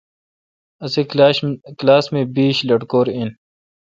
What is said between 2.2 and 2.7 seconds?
بیش